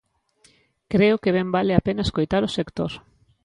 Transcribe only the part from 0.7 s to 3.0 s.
Creo que ben vale a pena escoitar o sector.